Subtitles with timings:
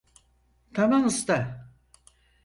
[0.73, 1.67] Tamam usta!